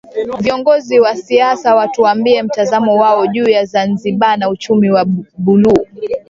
Viongozi 0.39 0.99
wa 0.99 1.15
siasa 1.15 1.75
watuambie 1.75 2.43
Mtazamo 2.43 2.95
wao 2.95 3.27
juu 3.27 3.49
ya 3.49 3.65
Zanzibar 3.65 4.37
na 4.39 4.49
uchumi 4.49 4.91
wa 4.91 5.05
buluu 5.37 5.85